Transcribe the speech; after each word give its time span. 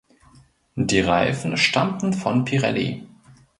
Die 0.75 0.99
Reifen 0.99 1.57
stammten 1.57 2.13
von 2.15 2.43
Pirelli. 2.43 3.05